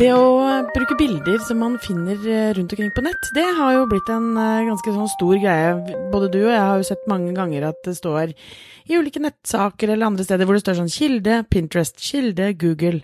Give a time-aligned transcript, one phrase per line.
[0.00, 0.28] Det å
[0.72, 4.30] bruke bilder som man finner eh, rundt omkring på nett, det har jo blitt en
[4.32, 5.74] eh, ganske sånn stor greie.
[6.08, 9.92] Både du og jeg har jo sett mange ganger at det står i ulike nettsaker
[9.92, 13.02] eller andre steder hvor det står sånn kilde, Pinterest, kilde, Google.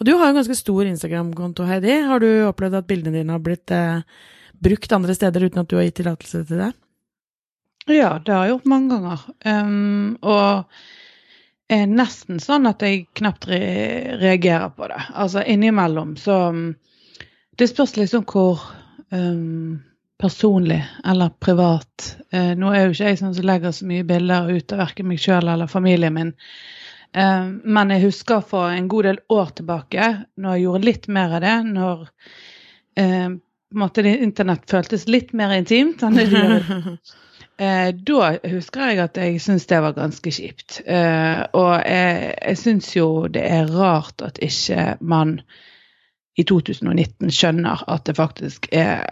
[0.00, 2.00] Og du har jo en ganske stor Instagram-konto, Heidi.
[2.10, 4.02] Har du opplevd at bildene dine har blitt eh,
[4.66, 6.72] brukt andre steder uten at du har gitt tillatelse til det?
[7.86, 9.22] Ja, det har jeg gjort mange ganger.
[9.46, 10.66] Um, og
[11.72, 13.62] er nesten sånn at jeg knapt re
[14.20, 15.00] reagerer på det.
[15.14, 16.36] Altså innimellom så
[17.58, 18.60] Det spørs liksom hvor
[19.12, 19.82] um,
[20.18, 24.50] personlig eller privat uh, Nå er jo ikke jeg sånn som legger så mye bilder
[24.50, 26.32] ut av verken meg sjøl eller familien min.
[27.16, 31.36] Uh, men jeg husker for en god del år tilbake, når jeg gjorde litt mer
[31.36, 33.30] av det, når uh,
[33.72, 36.66] på en måte internett føltes litt mer intimt enn det gjør
[38.08, 40.80] da husker jeg at jeg syns det var ganske kjipt.
[40.86, 45.40] Eh, og jeg, jeg syns jo det er rart at ikke man
[46.38, 49.04] i 2019 skjønner at det faktisk er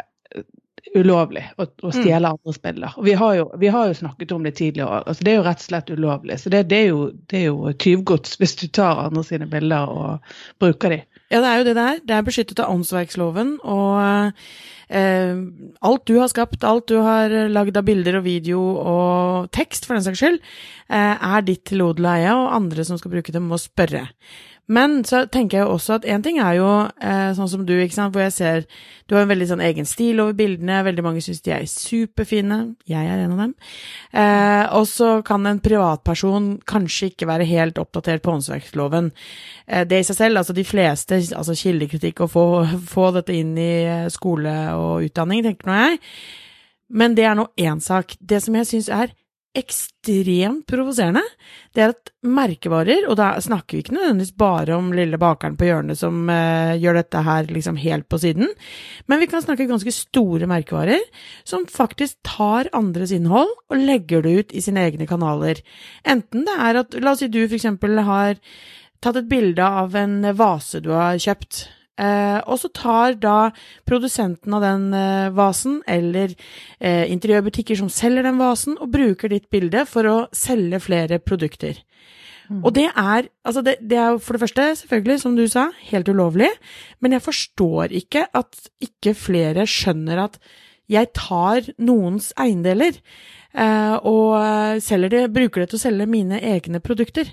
[0.97, 2.33] ulovlig å, å stjele mm.
[2.33, 2.97] andres bilder.
[2.99, 5.03] Og vi har, jo, vi har, jo, snakket om det tidligere.
[5.05, 6.39] Altså, det er jo rett og slett ulovlig.
[6.41, 10.35] Så det, det er jo, det jo tyvgods hvis du tar andre sine bilder og
[10.63, 11.01] bruker de.
[11.31, 12.03] Ja, det er jo det det er.
[12.09, 13.57] Det er beskyttet av åndsverksloven.
[13.63, 14.51] Og eh,
[14.91, 19.95] alt du har skapt, alt du har lagd av bilder og video og tekst, for
[19.97, 20.41] den saks skyld,
[20.91, 24.09] eh, er ditt til odel og eie, og andre som skal bruke dem, må spørre.
[24.71, 26.69] Men så tenker jeg jo også at én ting er jo
[27.03, 28.67] eh, sånn som du, ikke sant, hvor jeg ser
[29.11, 32.61] du har en veldig sånn egen stil over bildene, veldig mange syns de er superfine,
[32.87, 33.55] jeg er en av dem.
[34.15, 39.11] Eh, og så kan en privatperson kanskje ikke være helt oppdatert på åndsverksloven.
[39.67, 42.45] Eh, det i seg selv, altså de fleste, altså kildekritikk, å få,
[42.93, 46.01] få dette inn i eh, skole og utdanning, tenker nå jeg.
[46.91, 48.17] Men det er nå én sak.
[48.19, 49.13] Det som jeg syns er
[49.59, 51.23] ekstremt provoserende,
[51.75, 55.67] det er at merkevarer, og da snakker vi ikke nødvendigvis bare om lille bakeren på
[55.67, 58.53] hjørnet som uh, gjør dette her liksom helt på siden,
[59.11, 61.03] men vi kan snakke ganske store merkevarer
[61.43, 65.59] som faktisk tar andres innhold og legger det ut i sine egne kanaler.
[66.07, 68.39] Enten det er at, la oss si du for eksempel har
[69.03, 71.65] tatt et bilde av en vase du har kjøpt,
[72.01, 73.51] Eh, og så tar da
[73.89, 76.33] produsenten av den eh, vasen, eller
[76.79, 81.83] eh, interiørbutikker som selger den vasen, og bruker ditt bilde for å selge flere produkter.
[82.51, 82.63] Mm.
[82.65, 86.09] Og det er, altså det, det er for det første, selvfølgelig, som du sa, helt
[86.11, 86.51] ulovlig,
[87.05, 90.41] men jeg forstår ikke at ikke flere skjønner at
[90.91, 92.97] jeg tar noens eiendeler
[93.55, 97.31] eh, og selger det, bruker det til å selge mine egne produkter.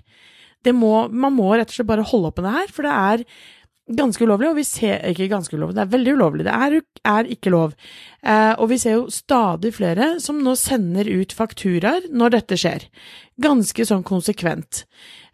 [0.65, 2.93] Det må, man må rett og slett bare holde opp med det her, for det
[2.93, 3.23] er
[3.87, 6.45] ganske ulovlig, og vi ser ikke ganske ulovlig, det er veldig ulovlig.
[6.47, 7.75] Det er, er ikke lov.
[8.23, 12.87] Eh, og vi ser jo stadig flere som nå sender ut fakturaer når dette skjer.
[13.43, 14.83] Ganske sånn konsekvent.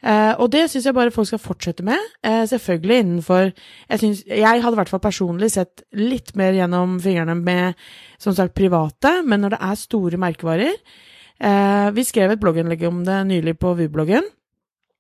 [0.04, 2.12] Eh, og det syns jeg bare folk skal fortsette med.
[2.28, 7.00] Eh, selvfølgelig innenfor jeg, synes, jeg hadde i hvert fall personlig sett litt mer gjennom
[7.04, 7.82] fingrene med
[8.22, 13.04] som sagt private, men når det er store merkevarer eh, Vi skrev et blogginnlegg om
[13.08, 14.28] det nylig på VU-bloggen.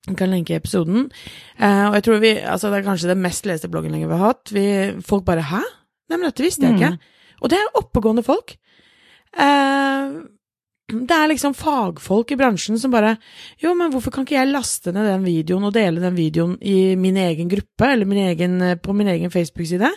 [0.03, 1.07] Jeg kan lenke i episoden.
[1.55, 4.33] Uh, og jeg tror vi, altså det er kanskje det mest leste blogginnlegget vi har
[4.33, 4.51] hatt.
[4.51, 4.65] Vi,
[5.01, 5.63] folk bare 'hæ?'
[6.09, 6.91] Nei, men dette visste jeg ikke.
[6.97, 7.39] Mm.
[7.41, 8.57] Og det er oppegående folk.
[9.33, 10.27] Uh,
[10.91, 13.15] det er liksom fagfolk i bransjen som bare
[13.63, 16.95] 'Jo, men hvorfor kan ikke jeg laste ned den videoen og dele den videoen i
[16.95, 19.89] min egen gruppe, eller min egen, på min egen Facebook-side?'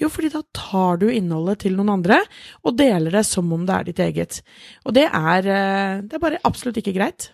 [0.00, 2.22] Jo, fordi da tar du innholdet til noen andre
[2.64, 4.40] og deler det som om det er ditt eget.
[4.86, 7.30] Og det er, eh, det er bare absolutt ikke greit.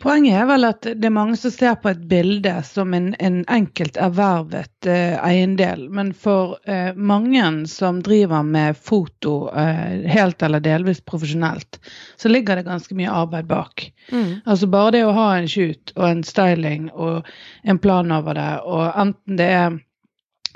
[0.00, 3.38] Poenget er vel at det er mange som ser på et bilde som en, en
[3.52, 5.86] enkelt ervervet eh, eiendel.
[5.94, 11.78] Men for eh, mange som driver med foto eh, helt eller delvis profesjonelt,
[12.18, 13.86] så ligger det ganske mye arbeid bak.
[14.10, 14.42] Mm.
[14.44, 17.28] Altså bare det å ha en shoot og en styling og
[17.62, 19.82] en plan over det, og enten det er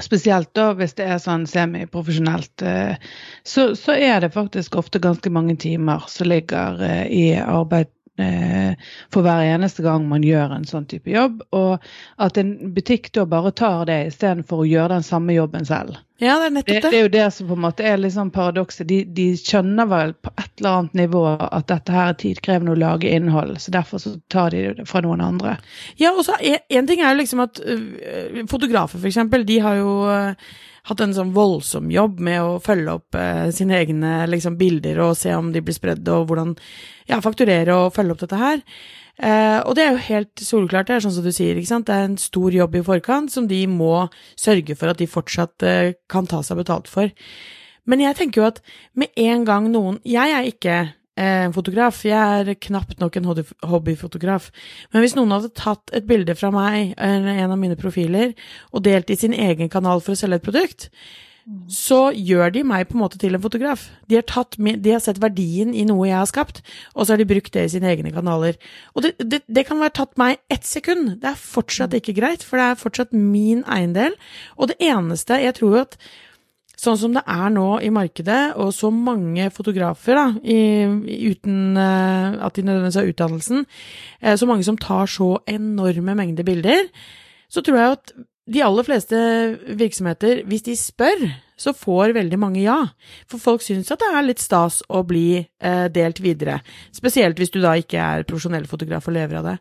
[0.00, 2.94] Spesielt da hvis det er sånn semiprofesjonelt, eh,
[3.44, 7.90] så, så er det faktisk ofte ganske mange timer som ligger eh, i arbeid
[9.12, 11.42] for hver eneste gang man gjør en sånn type jobb.
[11.56, 11.90] Og
[12.20, 15.98] at en butikk da bare tar det istedenfor å gjøre den samme jobben selv.
[16.20, 16.80] Ja, Det er nettopp det.
[16.82, 18.86] Det, det er jo det som på en måte er liksom paradokset.
[18.88, 22.80] De, de, skjønner vel på et eller annet nivå at dette her er tidkrevende å
[22.80, 25.56] lage innhold, så derfor så tar de det fra noen andre.
[26.00, 29.80] Ja, og så en ting er jo liksom at uh, fotografer, for eksempel, de har
[29.80, 30.52] jo uh,
[30.88, 35.18] hatt en sånn voldsom jobb med å følge opp eh, sine egne liksom, bilder og
[35.18, 36.54] se om de blir spredd, og hvordan
[37.10, 38.62] ja, fakturere og følge opp dette her.
[39.20, 41.88] Eh, og det er jo helt soleklart, det er sånn som du sier, ikke sant.
[41.90, 44.06] Det er en stor jobb i forkant som de må
[44.38, 47.12] sørge for at de fortsatt eh, kan ta seg betalt for.
[47.90, 48.60] Men jeg tenker jo at
[48.98, 52.02] med en gang noen Jeg er ikke eh, en fotograf.
[52.06, 53.30] Jeg er knapt nok en
[53.72, 54.50] hobbyfotograf.
[54.92, 58.32] Men hvis noen hadde tatt et bilde fra meg, eller en av mine profiler,
[58.72, 60.88] og delt i sin egen kanal for å selge et produkt,
[61.72, 63.88] så gjør de meg på en måte til en fotograf.
[64.10, 66.60] De har, tatt, de har sett verdien i noe jeg har skapt,
[66.94, 68.58] og så har de brukt det i sine egne kanaler.
[68.94, 71.16] Og det, det, det kan være tatt meg ett sekund.
[71.22, 74.14] Det er fortsatt ikke greit, for det er fortsatt min eiendel.
[74.58, 75.96] Og det eneste Jeg tror jo at
[76.80, 82.38] sånn som det er nå i markedet, og så mange fotografer, da, i- uten eh,
[82.40, 83.66] at de nødvendigvis har utdannelsen,
[84.22, 86.88] eh, så mange som tar så enorme mengder bilder,
[87.52, 88.12] så tror jeg at
[88.50, 89.20] de aller fleste
[89.78, 91.24] virksomheter, hvis de spør,
[91.60, 92.78] så får veldig mange ja.
[93.30, 96.60] For folk syns at det er litt stas å bli eh, delt videre.
[96.96, 99.56] Spesielt hvis du da ikke er profesjonell fotograf og lever av det.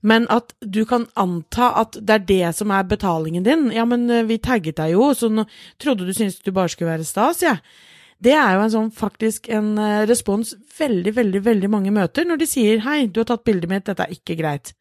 [0.00, 3.68] Men at du kan anta at det er det som er betalingen din.
[3.74, 5.46] Ja, men eh, vi tagget deg jo, så nå
[5.80, 7.56] trodde du syntes du bare skulle være stas, jeg.
[7.60, 7.86] Ja.
[8.20, 12.42] Det er jo en sånn faktisk en eh, respons veldig, veldig, veldig mange møter når
[12.42, 14.74] de sier hei, du har tatt bildet mitt, dette er ikke greit.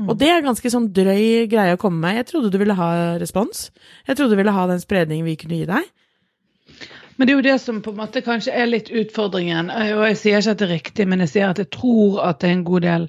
[0.00, 2.16] Og det er ganske sånn drøy greie å komme med.
[2.22, 3.66] Jeg trodde du ville ha respons.
[4.08, 5.90] Jeg trodde du ville ha den spredningen vi kunne gi deg.
[7.16, 9.68] Men det er jo det som på en måte kanskje er litt utfordringen.
[9.68, 12.40] Og jeg sier ikke at det er riktig, men jeg sier at jeg tror at
[12.40, 13.04] det er en god del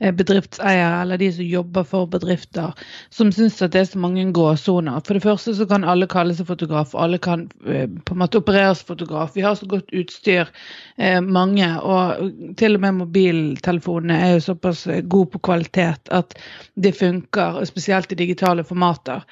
[0.00, 2.72] bedriftseiere eller de som jobber for bedrifter,
[3.12, 5.02] som syns at det er så mange gråsoner.
[5.06, 8.40] For det første så kan alle kalle seg fotograf, alle kan eh, på en måte
[8.40, 9.34] opereres fotograf.
[9.36, 10.48] Vi har så godt utstyr,
[10.96, 16.34] eh, mange, og til og med mobiltelefonene er jo såpass eh, gode på kvalitet at
[16.74, 19.24] det funker, spesielt i digitale formater.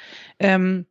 [0.44, 0.84] Um,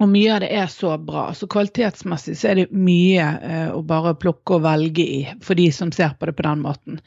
[0.00, 1.28] og mye av det er så bra.
[1.36, 5.68] Så kvalitetsmessig så er det mye eh, å bare plukke og velge i for de
[5.74, 6.98] som ser på det på den måten.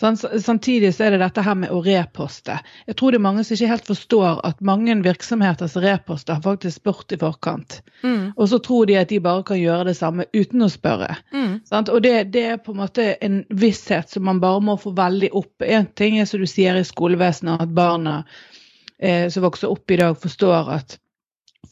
[0.00, 2.56] Sånn, samtidig så er det dette her med å reposte.
[2.88, 6.42] Jeg tror det er mange som ikke helt forstår at mange virksomheter som reposter, har
[6.42, 7.76] faktisk spurt i forkant.
[8.02, 8.32] Mm.
[8.34, 11.12] Og så tror de at de bare kan gjøre det samme uten å spørre.
[11.30, 11.60] Mm.
[11.70, 11.92] Sant?
[11.94, 15.30] Og det, det er på en måte en visshet som man bare må få veldig
[15.30, 15.62] opp.
[15.62, 18.24] En ting er som du sier i skolevesenet, at barna
[18.98, 20.98] eh, som vokser opp i dag, forstår at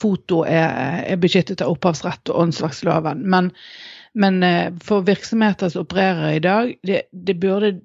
[0.01, 3.23] foto er, er beskyttet av opphavsrett og åndsverksloven.
[3.31, 3.51] Men,
[4.15, 7.77] men eh, for virksomheter som opererer i dag, det, det burde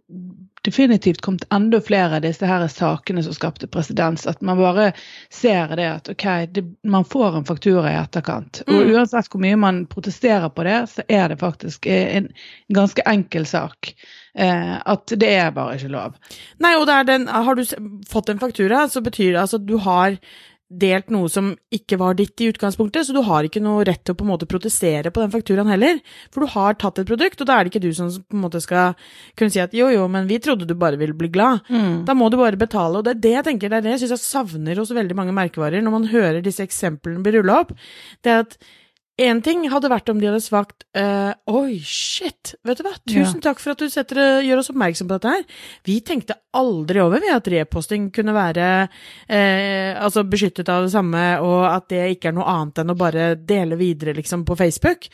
[0.68, 4.25] definitivt kommet enda flere av disse her sakene som skapte presedens.
[4.27, 4.89] At man bare
[5.31, 8.63] ser det at ok, det, man får en faktura i etterkant.
[8.68, 8.92] Og Mm.
[8.98, 12.27] uansett hvor mye man protesterer på det, så er det faktisk en
[12.74, 13.94] ganske enkel sak.
[14.36, 16.19] Eh, at det er bare ikke lov.
[16.59, 17.63] Nei, og den Har du
[18.09, 20.18] fått en faktura, så betyr det altså at du har
[20.67, 24.11] delt noe som ikke var ditt i utgangspunktet, så du har ikke noe rett til
[24.13, 26.01] å på en måte protestere på den fakturaen heller.
[26.33, 28.43] For du har tatt et produkt, og da er det ikke du som på en
[28.43, 28.97] måte skal
[29.39, 31.63] kunne si at jo, jo, men vi trodde du bare ville bli glad.
[32.07, 34.03] Da må du bare betale, og det er det jeg tenker, det er det jeg
[34.05, 37.71] syns jeg savner hos veldig mange merkevarer når man hører disse eksemplene bli rulla opp.
[38.23, 38.59] Det er at
[39.17, 42.51] Én ting hadde vært om de hadde svakt uh, Oi, shit!
[42.67, 45.47] Vet du hva, tusen takk for at du setter, gjør oss oppmerksom på dette her.
[45.89, 51.23] Vi tenkte aldri over ved at reposting kunne være uh, altså beskyttet av det samme,
[51.41, 55.09] og at det ikke er noe annet enn å bare dele videre, liksom, på Facebook.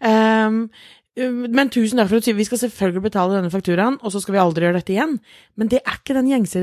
[0.00, 0.64] Um,
[1.12, 4.40] men tusen takk for at vi skal selvfølgelig betale denne fakturaen, og så skal vi
[4.40, 5.18] aldri gjøre dette igjen.
[5.60, 6.62] Men det er ikke den gjengse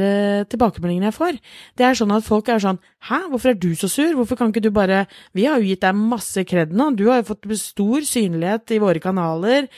[0.50, 1.38] tilbakemeldingen jeg får.
[1.78, 4.10] Det er sånn at folk er sånn Hæ, hvorfor er du så sur?
[4.18, 5.06] Hvorfor kan ikke du bare
[5.38, 6.90] Vi har jo gitt deg masse kred nå.
[6.98, 9.70] Du har jo fått stor synlighet i våre kanaler.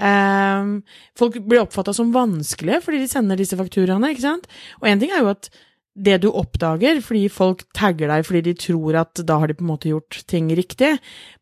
[0.00, 0.78] Um,
[1.18, 4.46] folk blir oppfatta som vanskelige fordi de sender disse fakturaene, ikke sant?
[4.80, 5.50] Og en ting er jo at
[5.94, 9.64] det du oppdager fordi folk tagger deg fordi de tror at da har de på
[9.64, 10.94] en måte gjort ting riktig,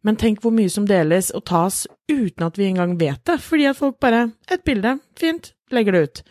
[0.02, 3.68] men tenk hvor mye som deles og tas uten at vi engang vet det, fordi
[3.70, 6.22] at folk bare Et bilde, fint, legger det ut.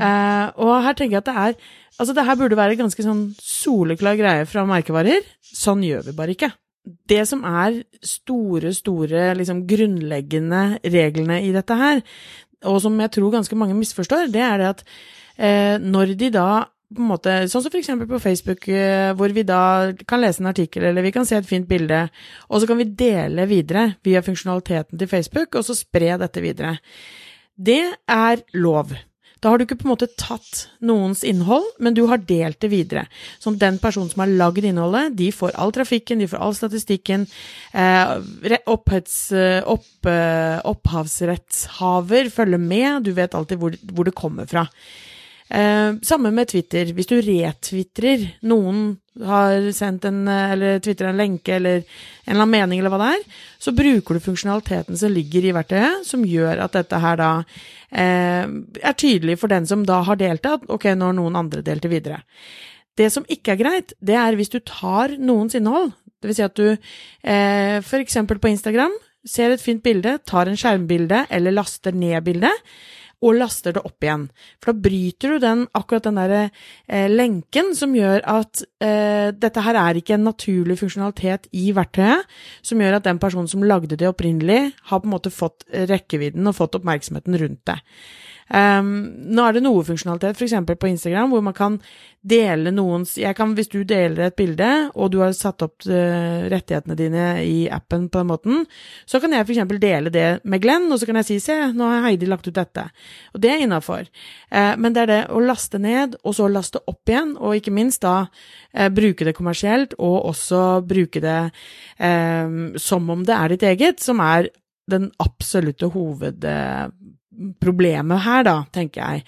[0.00, 3.20] Eh, og her tenker jeg at det er Altså, det her burde være ganske sånn
[3.38, 5.22] soleklar greie fra merkevarer.
[5.46, 6.48] Sånn gjør vi bare ikke.
[6.82, 12.02] Det som er store, store, liksom grunnleggende reglene i dette her,
[12.66, 14.82] og som jeg tror ganske mange misforstår, det er det at
[15.38, 16.48] eh, når de da
[16.94, 20.50] på en måte, Sånn som eksempel på Facebook, eh, hvor vi da kan lese en
[20.52, 22.08] artikkel, eller vi kan se et fint bilde,
[22.48, 26.76] og så kan vi dele videre via funksjonaliteten til Facebook, og så spre dette videre.
[27.56, 28.94] Det er lov.
[29.44, 32.70] Da har du ikke på en måte tatt noens innhold, men du har delt det
[32.72, 33.04] videre.
[33.42, 37.26] Sånn den personen som har lagd innholdet, de får all trafikken, de får all statistikken.
[37.76, 44.48] Eh, opphets, eh, opp, eh, opphavsrettshaver følger med, du vet alltid hvor, hvor det kommer
[44.48, 44.64] fra.
[45.50, 46.88] Eh, samme med Twitter.
[46.96, 52.42] Hvis du retvitrer noen har sendt en, eh, eller twitrer en lenke eller en eller
[52.42, 53.24] annen mening eller hva det er,
[53.60, 57.44] så bruker du funksjonaliteten som ligger i verktøyet, som gjør at dette her da
[57.92, 58.46] eh,
[58.80, 61.92] er tydelig for den som da har deltatt, ok, nå har noen andre delt det
[61.92, 62.22] videre.
[62.96, 65.92] Det som ikke er greit, det er hvis du tar noens innhold.
[66.22, 68.94] Vil si at du eh, eksempel på Instagram
[69.28, 72.54] ser et fint bilde, tar en skjermbilde eller laster ned bildet,
[73.24, 74.26] og laster det opp igjen.
[74.60, 79.64] For da bryter du den, akkurat den derre eh, lenken som gjør at eh, dette
[79.64, 82.28] her er ikke en naturlig funksjonalitet i verktøyet,
[82.62, 86.46] som gjør at den personen som lagde det opprinnelig, har på en måte fått rekkevidden
[86.50, 87.80] og fått oppmerksomheten rundt det.
[88.52, 88.88] Um,
[89.32, 90.52] nå er det noe funksjonalitet, f.eks.
[90.76, 91.78] på Instagram, hvor man kan
[92.24, 96.44] dele noens jeg kan, Hvis du deler et bilde, og du har satt opp uh,
[96.52, 98.66] rettighetene dine i appen på den måten,
[99.08, 99.78] så kan jeg f.eks.
[99.80, 102.54] dele det med Glenn, og så kan jeg si 'se, nå har Heidi lagt ut
[102.54, 102.90] dette'.
[103.34, 104.08] Og det er innafor.
[104.52, 107.72] Uh, men det er det å laste ned, og så laste opp igjen, og ikke
[107.72, 111.40] minst da uh, bruke det kommersielt, og også bruke det
[112.82, 114.48] som om det er ditt eget, som er
[114.90, 119.18] den absolutte hovedproblemet her, da, tenker jeg.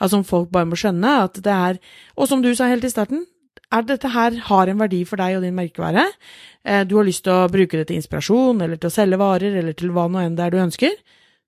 [0.00, 1.74] Altså om folk bare må skjønne at det er
[2.16, 3.20] Og som du sa helt i starten,
[3.72, 6.04] er dette her har en verdi for deg og din merkevare.
[6.64, 9.56] Eh, du har lyst til å bruke det til inspirasjon, eller til å selge varer,
[9.58, 10.94] eller til hva nå enn det er du ønsker.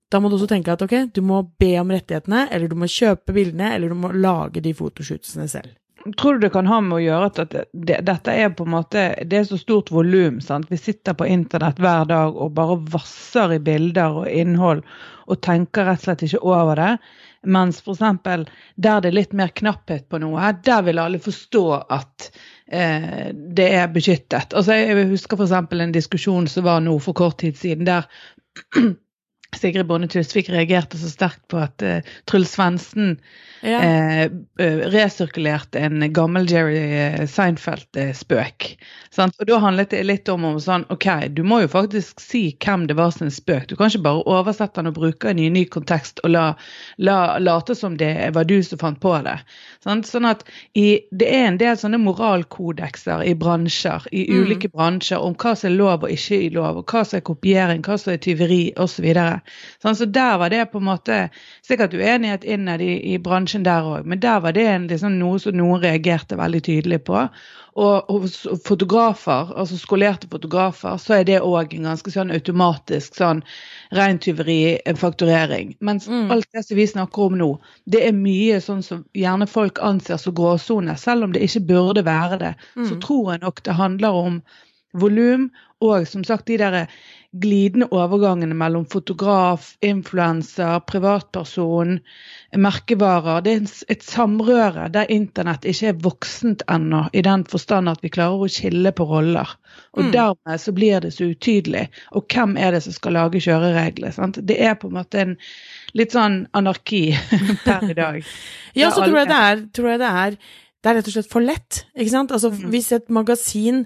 [0.09, 2.89] Da må du også tenke at ok, du må be om rettighetene, eller du må
[2.89, 5.71] kjøpe bildene, eller du må lage de fotoshootsene selv.
[6.17, 8.71] Tror du det kan ha med å gjøre at det, det, dette er på en
[8.71, 10.39] måte det er så stort volum?
[10.69, 14.85] Vi sitter på internett hver dag og bare vasser i bilder og innhold
[15.29, 16.93] og tenker rett og slett ikke over det.
[17.47, 17.99] Mens f.eks.
[18.23, 22.31] der det er litt mer knapphet på noe, der vil alle forstå at
[22.67, 24.55] eh, det er beskyttet.
[24.55, 25.55] Altså, jeg husker f.eks.
[25.55, 28.07] en diskusjon som var nå for kort tid siden, der
[29.57, 33.17] Sigrid Bonde Tusvik reagerte så sterkt på at uh, Truls Svendsen
[33.65, 33.79] ja.
[33.81, 34.27] uh,
[34.93, 38.69] resirkulerte en gammel Jerry Seinfeld-spøk.
[39.19, 42.85] Og da handlet det litt om, om sånn OK, du må jo faktisk si hvem
[42.87, 43.67] det var som spøk.
[43.67, 46.45] Du kan ikke bare oversette den og bruke den i en ny kontekst og la,
[47.01, 49.35] la, late som det var du som fant på det.
[49.83, 50.07] Sant?
[50.07, 50.45] Sånn at
[50.77, 54.39] i, Det er en del sånne moralkodekser i bransjer, i mm.
[54.39, 57.83] ulike bransjer, om hva som er lov og ikke lov, og hva som er kopiering,
[57.85, 59.09] hva som er tyveri osv.
[59.81, 61.19] Sånn, så der var det på en måte
[61.65, 65.39] Sikkert uenighet innad i, i bransjen der òg, men der var det en, liksom, noe
[65.41, 67.27] som noen reagerte veldig tydelig på.
[67.79, 73.43] Og hos fotografer, altså skolerte fotografer, så er det òg en ganske sånn automatisk sånn
[73.95, 75.75] reintyverifakturering.
[75.85, 76.31] Mens mm.
[76.33, 77.51] alt det som vi snakker om nå,
[77.85, 82.03] det er mye sånn som gjerne folk anser som gråsone, selv om det ikke burde
[82.07, 82.53] være det.
[82.73, 82.89] Mm.
[82.89, 84.41] Så tror jeg nok det handler om
[84.97, 85.49] volum
[85.85, 86.87] og som sagt de der
[87.31, 91.99] glidende overgangene mellom fotograf, influenser, privatperson,
[92.57, 93.43] merkevarer.
[93.45, 98.09] Det er et samrøre der internett ikke er voksent ennå, i den forstand at vi
[98.13, 99.51] klarer å skille på roller.
[99.93, 100.11] Og mm.
[100.15, 101.85] dermed så blir det så utydelig.
[102.17, 104.15] Og hvem er det som skal lage kjøreregler?
[104.15, 104.41] Sant?
[104.41, 105.35] Det er på en måte en
[105.97, 107.03] litt sånn anarki
[107.67, 108.23] per i dag.
[108.73, 110.41] ja, så tror jeg, det er, tror jeg det er
[110.79, 111.83] det er rett og slett for lett.
[111.95, 112.31] ikke sant?
[112.31, 112.67] Altså, mm.
[112.71, 113.81] Hvis et magasin,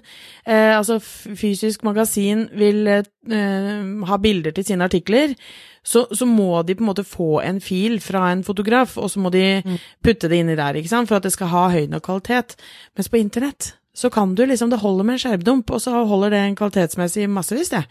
[0.46, 5.34] eh, altså fysisk magasin, vil eh, ha bilder til sine artikler,
[5.84, 9.20] så, så, må de på en måte få en fil fra en fotograf, og så
[9.20, 9.78] må de mm.
[10.06, 11.10] putte det inni der ikke sant?
[11.10, 12.54] for at det skal ha høy nok kvalitet.
[12.96, 16.32] Mens på internett så kan du liksom, det holder med en skjermdump, og så holder
[16.34, 17.84] det en kvalitetsmessig massevis, det.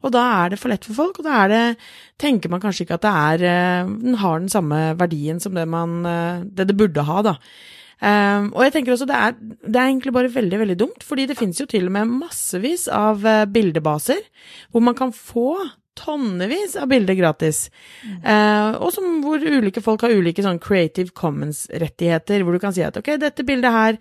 [0.00, 1.64] Og da er det for lett for folk, og da er det,
[2.20, 5.66] tenker man kanskje ikke at det er, eh, den har den samme verdien som det
[5.68, 7.36] man, eh, det det burde ha, da.
[8.00, 11.26] Um, og jeg tenker også det er, det er egentlig bare veldig veldig dumt, fordi
[11.28, 14.22] det finnes jo til og med massevis av uh, bildebaser
[14.72, 15.58] hvor man kan få
[15.98, 17.68] tonnevis av bilder gratis.
[18.04, 18.18] Mm.
[18.24, 22.84] Eh, og som, hvor ulike folk har ulike sånn Creative Commons-rettigheter, hvor du kan si
[22.86, 23.98] at ok, dette bildet her,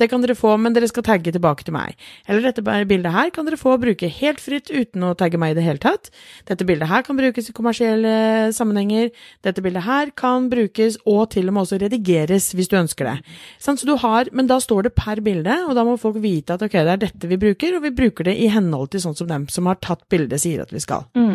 [0.00, 1.96] det kan dere få, men dere skal tagge tilbake til meg.
[2.28, 5.58] Eller dette bildet her kan dere få bruke helt fritt uten å tagge meg i
[5.58, 6.12] det hele tatt.
[6.48, 8.14] Dette bildet her kan brukes i kommersielle
[8.56, 9.10] sammenhenger.
[9.46, 13.16] Dette bildet her kan brukes og til og med også redigeres hvis du ønsker det.
[13.60, 16.56] Sånn, så du har, men da står det per bilde, og da må folk vite
[16.56, 19.18] at ok, det er dette vi bruker, og vi bruker det i henhold til sånn
[19.18, 21.06] som dem som har tatt bildet, sier at vi skal.
[21.18, 21.29] Mm.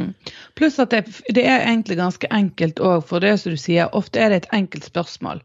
[0.56, 1.04] Pluss at det,
[1.36, 4.54] det, er egentlig ganske enkelt òg, for det som du sier, ofte er det et
[4.56, 5.42] enkelt spørsmål.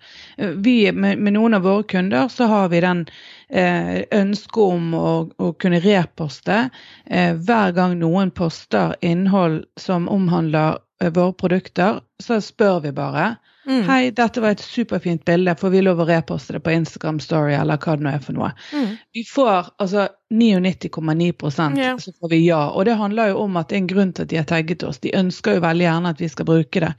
[0.64, 3.04] Vi, med, med noen av våre kunder så har vi den
[3.48, 6.62] eh, ønsket om å, å, kunne reposte
[7.06, 13.34] eh, hver gang noen poster innhold som omhandler eh, våre produkter, så spør vi bare.
[13.66, 13.82] Mm.
[13.88, 17.52] Hei, dette var et superfint bilde, får vi lov å reposte det på Instagram Story
[17.58, 18.54] eller hva det nå er for noe?
[18.72, 18.96] Mm.
[19.14, 21.98] Vi får altså 99,9 yeah.
[21.98, 22.70] så får vi ja.
[22.70, 24.84] Og det handler jo om at det er en grunn til at de har tagget
[24.86, 25.00] oss.
[25.02, 26.90] De ønsker jo veldig gjerne at vi skal bruke det.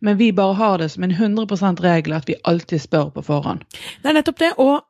[0.00, 3.62] Men vi bare har det som en 100% regel at vi alltid spør på forhånd.
[4.02, 4.82] Det er nettopp det, og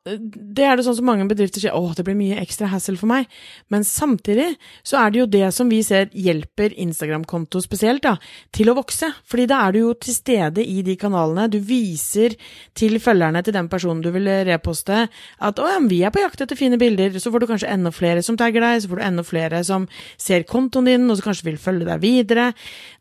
[0.57, 3.11] det er det sånn som mange bedrifter sier åh, det blir mye ekstra hassle for
[3.11, 3.29] meg.
[3.69, 8.15] Men samtidig så er det jo det som vi ser hjelper Instagram-konto spesielt da,
[8.49, 9.11] til å vokse.
[9.29, 11.49] Fordi da er du jo til stede i de kanalene.
[11.51, 12.35] Du viser
[12.77, 16.41] til følgerne til den personen du vil reposte at 'Å ja, vi er på jakt
[16.41, 19.03] etter fine bilder', så får du kanskje enda flere som tagger deg, så får du
[19.03, 22.53] enda flere som ser kontoen din, og som kanskje vil følge deg videre.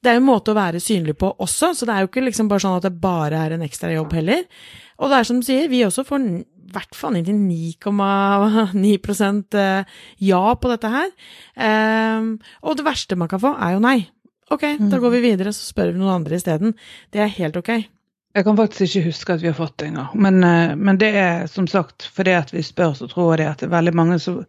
[0.02, 2.28] Det er jo en måte å være synlig på også, så det er jo ikke
[2.28, 4.44] liksom bare sånn at det bare er en ekstra jobb heller.
[5.00, 9.84] Og det er som du sier, vi også får i hvert fall inntil 9,9
[10.20, 11.08] ja på dette her.
[11.56, 13.98] Um, og det verste man kan få, er jo nei.
[14.50, 16.74] Ok, da går vi videre, så spør vi noen andre isteden.
[17.14, 17.70] Det er helt ok.
[18.34, 20.10] Jeg kan faktisk ikke huske at vi har fått det engang.
[20.14, 23.48] Men, eh, men det er som sagt fordi at vi spør, så tror jeg det
[23.50, 24.44] at det er veldig mange som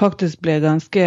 [0.00, 1.02] faktisk blir ganske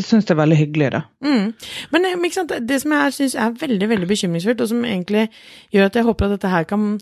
[0.00, 1.02] Syns det er veldig hyggelig, da.
[1.24, 1.52] Mm.
[1.92, 5.28] Men eh, det som jeg syns er veldig veldig bekymringsfullt, og som egentlig
[5.72, 6.96] gjør at jeg håper at dette her kan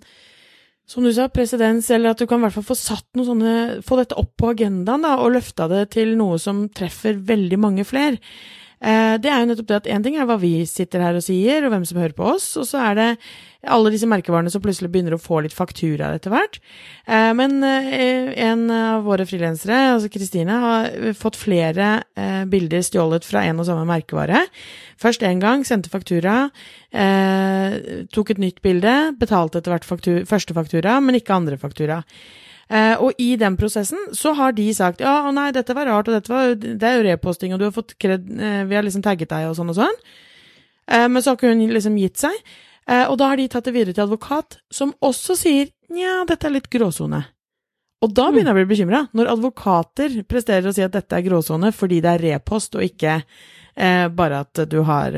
[0.90, 3.52] som du sa, presedens, eller at du kan i hvert fall få satt noe sånne,
[3.86, 7.84] få dette opp på agendaen da, og løfta det til noe som treffer veldig mange
[7.86, 8.18] flere.
[8.80, 11.24] Eh, det er jo nettopp det at én ting er hva vi sitter her og
[11.24, 13.08] sier, og hvem som hører på oss, og så er det
[13.68, 16.56] alle disse merkevarene som plutselig begynner å få litt faktura etter hvert.
[17.04, 21.92] Eh, men eh, en av våre frilansere, altså Kristine, har fått flere
[22.48, 24.46] bilder stjålet fra en og samme merkevare.
[25.00, 26.42] Først én gang, sendte faktura,
[26.90, 32.02] tok et nytt bilde, betalte etter hvert faktura, første faktura, men ikke andre faktura.
[32.70, 36.06] Uh, og i den prosessen så har de sagt ja, å nei, dette var rart,
[36.06, 38.86] og dette var, det er jo reposting, og du har fått kred, uh, vi har
[38.86, 39.96] liksom tagget deg og sånn og sånn.
[40.86, 42.36] Uh, men så har ikke hun liksom gitt seg.
[42.90, 46.54] og da har de tatt det videre til advokat, som også sier nja, dette er
[46.56, 47.20] litt gråsone.
[48.02, 51.26] Og da begynner jeg å bli bekymra, når advokater presterer å si at dette er
[51.26, 53.20] gråsone fordi det er repost og ikke
[54.16, 55.14] bare at du har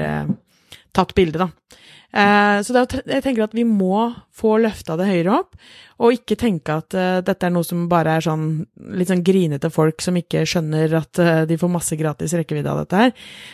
[0.93, 1.79] tatt bilde, da.
[2.13, 5.57] Eh, så da, jeg tenker at vi må få løfta det høyere opp,
[6.03, 8.47] og ikke tenke at uh, dette er noe som bare er sånn
[8.99, 12.83] litt sånn grinete folk som ikke skjønner at uh, de får masse gratis rekkevidde av
[12.83, 13.13] dette her,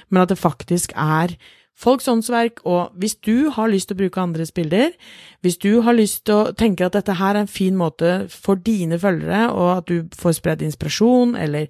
[0.08, 1.36] men at det faktisk er
[1.78, 4.94] folks åndsverk, og hvis du har lyst til å bruke andres bilder,
[5.46, 8.58] hvis du har lyst til å tenke at dette her er en fin måte for
[8.58, 11.68] dine følgere, og at du får spredd inspirasjon, eller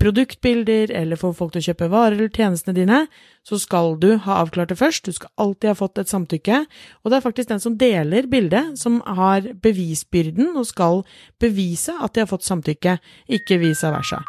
[0.00, 3.00] produktbilder eller få folk til å kjøpe varer eller tjenestene dine,
[3.46, 5.06] så skal du ha avklart det først.
[5.06, 6.60] Du skal alltid ha fått et samtykke.
[7.04, 11.02] Og det er faktisk den som deler bildet, som har bevisbyrden og skal
[11.42, 12.98] bevise at de har fått samtykke,
[13.38, 14.22] ikke vice versa.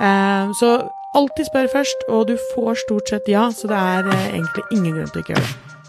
[0.00, 0.76] Eh, så
[1.18, 4.96] alltid spør først, og du får stort sett ja, så det er eh, egentlig ingen
[4.96, 5.81] grunn til å gjøre det.